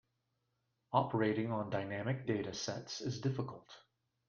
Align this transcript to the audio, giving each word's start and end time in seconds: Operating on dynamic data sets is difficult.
Operating 0.93 1.51
on 1.51 1.69
dynamic 1.69 2.25
data 2.25 2.55
sets 2.55 3.01
is 3.01 3.21
difficult. 3.21 3.69